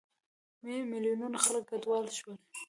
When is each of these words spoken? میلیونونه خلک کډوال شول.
میلیونونه 0.91 1.37
خلک 1.45 1.63
کډوال 1.69 2.05
شول. 2.17 2.37